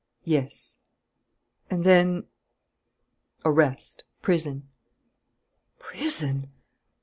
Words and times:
"Yes." 0.23 0.79
"And 1.69 1.83
then?" 1.83 2.23
"Arrest 3.45 4.03
prison" 4.23 4.67
"Prison!" 5.87 6.49